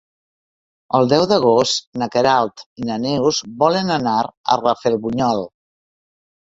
[0.99, 4.19] El deu d'agost na Queralt i na Neus volen anar
[4.57, 5.49] a Rafelbunyol.